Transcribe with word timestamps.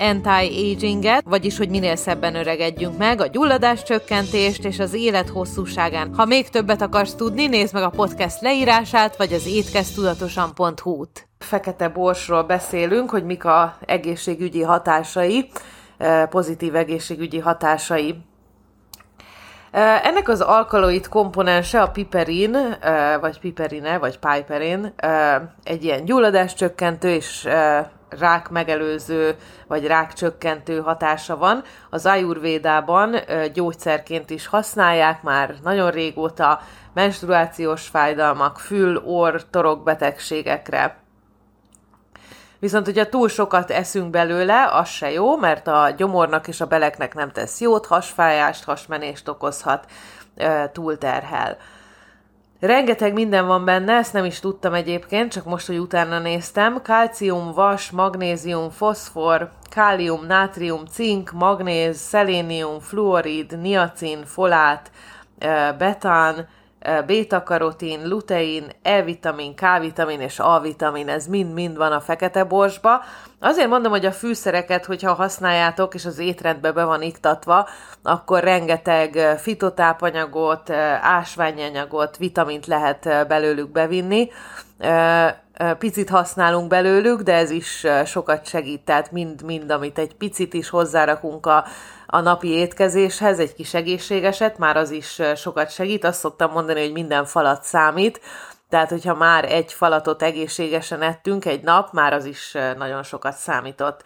anti-aginget, 0.00 1.22
vagyis 1.24 1.58
hogy 1.58 1.68
minél 1.68 1.96
szebben 1.96 2.34
öregedjünk 2.34 2.98
meg, 2.98 3.20
a 3.20 3.26
gyulladás 3.26 3.82
csökkentést 3.82 4.64
és 4.64 4.78
az 4.78 4.94
élet 4.94 5.28
hosszúságán. 5.28 6.14
Ha 6.14 6.24
még 6.24 6.48
többet 6.48 6.82
akarsz 6.82 7.14
tudni, 7.14 7.46
nézd 7.46 7.74
meg 7.74 7.82
a 7.82 7.90
podcast 7.90 8.40
leírását, 8.40 9.16
vagy 9.16 9.32
az 9.32 9.46
étkeztudatosan.hu-t. 9.46 11.28
Fekete 11.38 11.88
borsról 11.88 12.42
beszélünk, 12.42 13.10
hogy 13.10 13.24
mik 13.24 13.44
a 13.44 13.76
egészségügyi 13.86 14.62
hatásai, 14.62 15.50
eh, 15.98 16.26
pozitív 16.26 16.74
egészségügyi 16.74 17.38
hatásai 17.38 18.16
eh, 19.70 20.06
ennek 20.06 20.28
az 20.28 20.40
alkaloid 20.40 21.08
komponense, 21.08 21.82
a 21.82 21.90
piperin, 21.90 22.54
eh, 22.54 23.20
vagy 23.20 23.38
piperine, 23.38 23.98
vagy 23.98 24.18
piperin, 24.18 24.94
egy 25.62 25.84
ilyen 25.84 26.04
gyulladáscsökkentő 26.04 27.08
és 27.08 27.48
rák 28.18 28.48
megelőző 28.48 29.36
vagy 29.66 29.86
rák 29.86 30.12
csökkentő 30.12 30.80
hatása 30.80 31.36
van. 31.36 31.62
Az 31.90 32.06
ajurvédában 32.06 33.16
gyógyszerként 33.52 34.30
is 34.30 34.46
használják 34.46 35.22
már 35.22 35.54
nagyon 35.62 35.90
régóta 35.90 36.60
menstruációs 36.94 37.86
fájdalmak, 37.86 38.58
fül, 38.58 38.96
orr, 38.96 39.40
torok 39.50 39.82
betegségekre. 39.82 40.98
Viszont, 42.58 42.84
hogyha 42.84 43.08
túl 43.08 43.28
sokat 43.28 43.70
eszünk 43.70 44.10
belőle, 44.10 44.68
az 44.72 44.88
se 44.88 45.10
jó, 45.10 45.36
mert 45.36 45.66
a 45.66 45.90
gyomornak 45.96 46.48
és 46.48 46.60
a 46.60 46.66
beleknek 46.66 47.14
nem 47.14 47.30
tesz 47.30 47.60
jót, 47.60 47.86
hasfájást, 47.86 48.64
hasmenést 48.64 49.28
okozhat, 49.28 49.86
túlterhel. 50.72 51.56
Rengeteg 52.60 53.12
minden 53.12 53.46
van 53.46 53.64
benne, 53.64 53.92
ezt 53.92 54.12
nem 54.12 54.24
is 54.24 54.40
tudtam 54.40 54.74
egyébként, 54.74 55.32
csak 55.32 55.44
most, 55.44 55.66
hogy 55.66 55.78
utána 55.78 56.18
néztem. 56.18 56.82
Kalcium, 56.82 57.52
vas, 57.52 57.90
magnézium, 57.90 58.70
foszfor, 58.70 59.50
kálium, 59.70 60.26
nátrium, 60.26 60.84
cink, 60.86 61.30
magnéz, 61.30 61.96
szelénium, 61.96 62.80
fluorid, 62.80 63.60
niacin, 63.60 64.24
folát, 64.24 64.90
betán, 65.78 66.48
beta-karotin, 67.06 68.08
lutein, 68.08 68.72
E-vitamin, 68.82 69.54
K-vitamin 69.54 70.20
és 70.20 70.38
A-vitamin, 70.38 71.08
ez 71.08 71.26
mind-mind 71.26 71.76
van 71.76 71.92
a 71.92 72.00
fekete 72.00 72.44
borsba. 72.44 73.02
Azért 73.40 73.68
mondom, 73.68 73.90
hogy 73.90 74.06
a 74.06 74.12
fűszereket, 74.12 74.84
hogyha 74.84 75.12
használjátok, 75.12 75.94
és 75.94 76.04
az 76.04 76.18
étrendbe 76.18 76.72
be 76.72 76.84
van 76.84 77.02
iktatva, 77.02 77.68
akkor 78.02 78.42
rengeteg 78.42 79.36
fitotápanyagot, 79.38 80.70
ásványanyagot, 81.00 82.16
vitamint 82.16 82.66
lehet 82.66 83.26
belőlük 83.28 83.70
bevinni. 83.70 84.30
Picit 85.78 86.10
használunk 86.10 86.68
belőlük, 86.68 87.20
de 87.20 87.34
ez 87.34 87.50
is 87.50 87.86
sokat 88.04 88.46
segít, 88.46 88.84
tehát 88.84 89.12
mind-mind, 89.12 89.70
amit 89.70 89.98
egy 89.98 90.14
picit 90.14 90.54
is 90.54 90.68
hozzárakunk 90.68 91.46
a 91.46 91.64
a 92.10 92.20
napi 92.20 92.48
étkezéshez, 92.48 93.38
egy 93.38 93.54
kis 93.54 93.74
egészségeset, 93.74 94.58
már 94.58 94.76
az 94.76 94.90
is 94.90 95.20
sokat 95.36 95.70
segít. 95.70 96.04
Azt 96.04 96.18
szoktam 96.18 96.52
mondani, 96.52 96.80
hogy 96.80 96.92
minden 96.92 97.24
falat 97.24 97.62
számít, 97.62 98.20
tehát 98.68 98.90
hogyha 98.90 99.14
már 99.14 99.44
egy 99.52 99.72
falatot 99.72 100.22
egészségesen 100.22 101.02
ettünk 101.02 101.44
egy 101.44 101.62
nap, 101.62 101.92
már 101.92 102.12
az 102.12 102.24
is 102.24 102.56
nagyon 102.76 103.02
sokat 103.02 103.34
számított. 103.34 104.02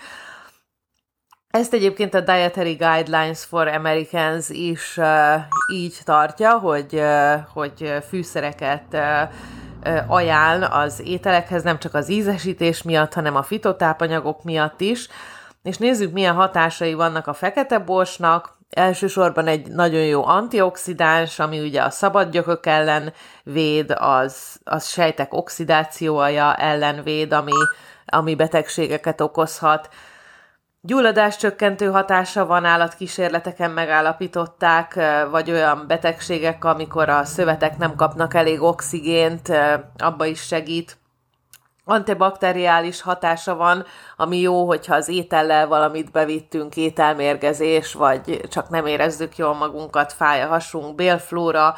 Ezt 1.51 1.73
egyébként 1.73 2.15
a 2.15 2.21
Dietary 2.21 2.75
Guidelines 2.75 3.45
for 3.45 3.69
Americans 3.69 4.49
is 4.49 4.97
uh, 4.97 5.35
így 5.73 5.99
tartja, 6.05 6.59
hogy, 6.59 6.95
uh, 6.95 7.35
hogy 7.53 7.95
fűszereket 8.09 8.85
uh, 8.93 10.13
ajánl 10.13 10.65
az 10.65 11.01
ételekhez, 11.05 11.63
nem 11.63 11.79
csak 11.79 11.95
az 11.95 12.11
ízesítés 12.11 12.83
miatt, 12.83 13.15
hanem 13.15 13.37
a 13.37 13.43
fitotápanyagok 13.43 14.43
miatt 14.43 14.81
is. 14.81 15.09
És 15.65 15.77
nézzük, 15.77 16.13
milyen 16.13 16.35
hatásai 16.35 16.95
vannak 16.95 17.27
a 17.27 17.33
fekete 17.33 17.79
borsnak. 17.79 18.59
Elsősorban 18.71 19.47
egy 19.47 19.67
nagyon 19.67 20.05
jó 20.05 20.27
antioxidáns, 20.27 21.39
ami 21.39 21.61
ugye 21.61 21.83
a 21.83 21.91
szabad 21.91 22.31
gyökök 22.31 22.67
ellen 22.67 23.13
véd, 23.43 23.95
az, 23.99 24.61
az 24.65 24.87
sejtek 24.87 25.35
oxidációja 25.35 26.55
ellen 26.55 27.03
véd, 27.03 27.33
ami, 27.33 27.53
ami 28.07 28.35
betegségeket 28.35 29.21
okozhat. 29.21 29.89
Gyulladás 30.81 31.37
csökkentő 31.37 31.91
hatása 31.91 32.47
van 32.47 32.65
állatkísérleteken 32.65 33.71
megállapították, 33.71 35.01
vagy 35.31 35.51
olyan 35.51 35.85
betegségek, 35.87 36.65
amikor 36.65 37.09
a 37.09 37.25
szövetek 37.25 37.79
nem 37.79 37.95
kapnak 37.95 38.35
elég 38.35 38.63
oxigént, 38.63 39.53
abba 39.99 40.25
is 40.25 40.41
segít 40.41 40.97
antibakteriális 41.85 43.03
hatása 43.03 43.55
van, 43.55 43.85
ami 44.17 44.41
jó, 44.41 44.67
hogyha 44.67 44.95
az 44.95 45.09
étellel 45.09 45.67
valamit 45.67 46.11
bevittünk, 46.11 46.77
ételmérgezés, 46.77 47.93
vagy 47.93 48.41
csak 48.51 48.69
nem 48.69 48.87
érezzük 48.87 49.37
jól 49.37 49.55
magunkat, 49.55 50.13
fáj 50.13 50.43
a 50.43 50.47
hasunk, 50.47 50.95
bélflóra 50.95 51.75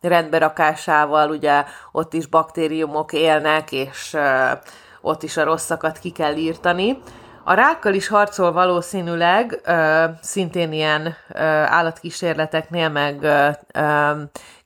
rendberakásával, 0.00 1.30
ugye 1.30 1.64
ott 1.92 2.12
is 2.12 2.26
baktériumok 2.26 3.12
élnek, 3.12 3.72
és 3.72 4.16
ott 5.00 5.22
is 5.22 5.36
a 5.36 5.44
rosszakat 5.44 5.98
ki 5.98 6.10
kell 6.10 6.34
írtani. 6.34 7.02
A 7.44 7.54
rákkal 7.54 7.94
is 7.94 8.08
harcol 8.08 8.52
valószínűleg, 8.52 9.60
ö, 9.64 10.04
szintén 10.22 10.72
ilyen 10.72 11.02
ö, 11.04 11.14
állatkísérleteknél, 11.44 12.88
meg 12.88 13.22
ö, 13.22 13.48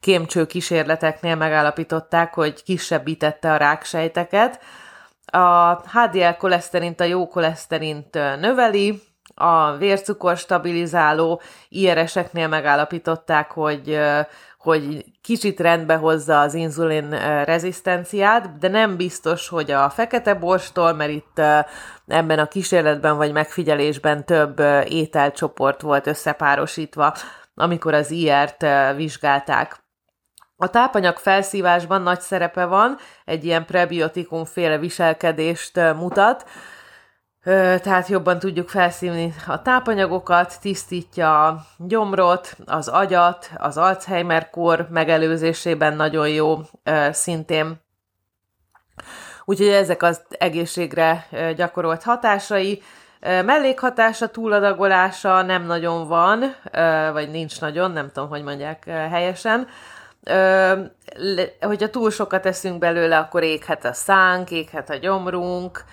kémcső 0.00 0.46
kísérleteknél 0.46 1.36
megállapították, 1.36 2.34
hogy 2.34 2.62
kisebbítette 2.62 3.52
a 3.52 3.56
ráksejteket, 3.56 4.60
a 5.24 5.74
HDL 5.74 6.36
koleszterint, 6.38 7.00
a 7.00 7.04
jó 7.04 7.28
koleszterint 7.28 8.14
növeli, 8.40 9.02
a 9.34 9.76
vércukor 9.76 10.36
stabilizáló 10.36 11.40
IRS-eknél 11.68 12.48
megállapították, 12.48 13.50
hogy, 13.50 13.98
hogy 14.58 15.04
kicsit 15.22 15.60
rendbe 15.60 15.94
hozza 15.94 16.40
az 16.40 16.54
inzulin 16.54 17.10
rezisztenciát, 17.44 18.58
de 18.58 18.68
nem 18.68 18.96
biztos, 18.96 19.48
hogy 19.48 19.70
a 19.70 19.90
fekete 19.90 20.34
borstól, 20.34 20.92
mert 20.92 21.10
itt 21.10 21.40
ebben 22.06 22.38
a 22.38 22.48
kísérletben 22.48 23.16
vagy 23.16 23.32
megfigyelésben 23.32 24.24
több 24.24 24.60
ételcsoport 24.88 25.80
volt 25.80 26.06
összepárosítva, 26.06 27.14
amikor 27.54 27.94
az 27.94 28.10
IR-t 28.10 28.66
vizsgálták. 28.96 29.81
A 30.62 30.70
tápanyag 30.70 31.16
felszívásban 31.16 32.02
nagy 32.02 32.20
szerepe 32.20 32.64
van, 32.64 32.96
egy 33.24 33.44
ilyen 33.44 33.64
prebiotikum 33.64 34.44
féle 34.44 34.78
viselkedést 34.78 35.76
mutat, 35.76 36.48
tehát 37.82 38.08
jobban 38.08 38.38
tudjuk 38.38 38.68
felszívni 38.68 39.34
a 39.46 39.62
tápanyagokat, 39.62 40.60
tisztítja 40.60 41.46
a 41.46 41.62
gyomrot, 41.78 42.56
az 42.66 42.88
agyat, 42.88 43.50
az 43.56 43.76
Alzheimer-kor 43.76 44.86
megelőzésében 44.90 45.96
nagyon 45.96 46.28
jó 46.28 46.58
szintén. 47.10 47.80
Úgyhogy 49.44 49.68
ezek 49.68 50.02
az 50.02 50.22
egészségre 50.38 51.26
gyakorolt 51.56 52.02
hatásai. 52.02 52.82
Mellékhatása, 53.20 54.28
túladagolása 54.28 55.42
nem 55.42 55.66
nagyon 55.66 56.08
van, 56.08 56.54
vagy 57.12 57.30
nincs 57.30 57.60
nagyon, 57.60 57.90
nem 57.90 58.10
tudom, 58.12 58.28
hogy 58.28 58.42
mondják 58.42 58.84
helyesen 58.84 59.68
hogyha 61.60 61.90
túl 61.90 62.10
sokat 62.10 62.46
eszünk 62.46 62.78
belőle, 62.78 63.18
akkor 63.18 63.42
éghet 63.42 63.84
a 63.84 63.92
szánk, 63.92 64.50
éghet 64.50 64.90
a 64.90 64.96
gyomrunk, 64.96 65.84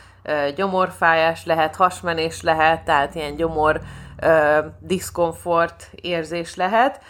gyomorfájás 0.56 1.46
lehet, 1.46 1.76
hasmenés 1.76 2.42
lehet, 2.42 2.86
tehát 2.86 3.16
ilyen 3.16 3.36
gyomor 3.36 3.82
diszkomfort 4.80 5.90
érzés 6.02 6.56
lehet 6.56 7.02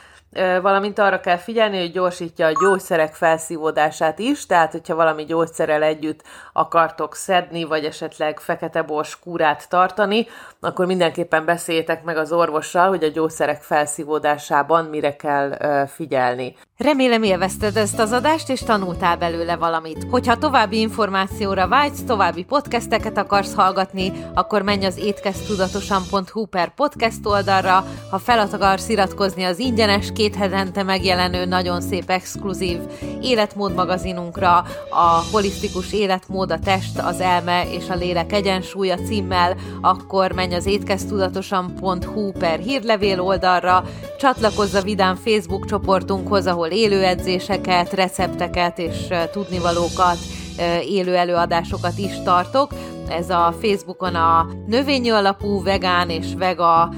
valamint 0.61 0.99
arra 0.99 1.19
kell 1.19 1.37
figyelni, 1.37 1.79
hogy 1.79 1.91
gyorsítja 1.91 2.45
a 2.45 2.57
gyógyszerek 2.61 3.13
felszívódását 3.13 4.19
is, 4.19 4.45
tehát 4.45 4.71
hogyha 4.71 4.95
valami 4.95 5.25
gyógyszerrel 5.25 5.83
együtt 5.83 6.21
akartok 6.53 7.15
szedni, 7.15 7.63
vagy 7.63 7.85
esetleg 7.85 8.39
fekete 8.39 8.81
bors 8.81 9.19
kúrát 9.19 9.69
tartani, 9.69 10.27
akkor 10.59 10.85
mindenképpen 10.85 11.45
beszéljétek 11.45 12.03
meg 12.03 12.17
az 12.17 12.31
orvossal, 12.31 12.87
hogy 12.87 13.03
a 13.03 13.11
gyógyszerek 13.11 13.61
felszívódásában 13.61 14.85
mire 14.85 15.15
kell 15.15 15.85
figyelni. 15.87 16.55
Remélem 16.77 17.23
élvezted 17.23 17.77
ezt 17.77 17.99
az 17.99 18.11
adást, 18.11 18.49
és 18.49 18.59
tanultál 18.59 19.17
belőle 19.17 19.55
valamit. 19.55 20.05
Hogyha 20.09 20.37
további 20.37 20.79
információra 20.79 21.67
vágysz, 21.67 22.03
további 22.03 22.43
podcasteket 22.43 23.17
akarsz 23.17 23.55
hallgatni, 23.55 24.11
akkor 24.33 24.61
menj 24.61 24.85
az 24.85 24.97
étkeztudatosan.hu 24.97 26.45
per 26.45 26.73
podcast 26.73 27.25
oldalra, 27.25 27.83
ha 28.11 28.17
fel 28.17 28.39
akarsz 28.51 28.89
iratkozni 28.89 29.43
az 29.43 29.59
ingyenes 29.59 30.11
két 30.19 30.35
hetente 30.35 30.83
megjelenő 30.83 31.45
nagyon 31.45 31.81
szép 31.81 32.09
exkluzív 32.09 32.79
életmód 33.21 33.73
magazinunkra, 33.73 34.57
a 34.89 35.23
holisztikus 35.31 35.93
életmód, 35.93 36.51
a 36.51 36.59
test, 36.59 36.99
az 36.99 37.19
elme 37.19 37.63
és 37.71 37.89
a 37.89 37.95
lélek 37.95 38.33
egyensúlya 38.33 38.95
címmel, 38.95 39.55
akkor 39.81 40.31
menj 40.31 40.55
az 40.55 40.65
étkeztudatosan.hu 40.65 42.31
per 42.31 42.59
hírlevél 42.59 43.21
oldalra, 43.21 43.83
csatlakozz 44.17 44.73
a 44.73 44.81
Vidám 44.81 45.15
Facebook 45.15 45.65
csoportunkhoz, 45.65 46.47
ahol 46.47 46.67
élő 46.67 47.03
edzéseket, 47.03 47.93
recepteket 47.93 48.79
és 48.79 49.07
tudnivalókat, 49.31 50.17
élő 50.87 51.15
előadásokat 51.15 51.97
is 51.97 52.21
tartok. 52.23 52.71
Ez 53.09 53.29
a 53.29 53.53
Facebookon 53.61 54.15
a 54.15 54.47
növényi 54.67 55.09
alapú 55.09 55.63
vegán 55.63 56.09
és 56.09 56.33
vega 56.37 56.89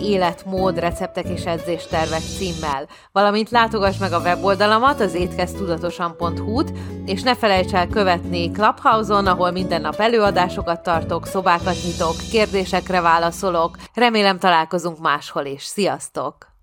életmód, 0.00 0.78
receptek 0.78 1.28
és 1.28 1.44
edzéstervek 1.44 2.20
címmel. 2.20 2.88
Valamint 3.12 3.50
látogass 3.50 3.98
meg 3.98 4.12
a 4.12 4.18
weboldalamat, 4.18 5.00
az 5.00 5.14
étkeztudatosan.hu-t, 5.14 6.72
és 7.06 7.22
ne 7.22 7.34
felejts 7.34 7.72
el 7.72 7.86
követni 7.86 8.50
Clubhouse-on, 8.50 9.26
ahol 9.26 9.50
minden 9.50 9.80
nap 9.80 10.00
előadásokat 10.00 10.82
tartok, 10.82 11.26
szobákat 11.26 11.76
nyitok, 11.84 12.16
kérdésekre 12.30 13.00
válaszolok. 13.00 13.76
Remélem 13.94 14.38
találkozunk 14.38 14.98
máshol 14.98 15.44
is. 15.44 15.62
Sziasztok! 15.64 16.55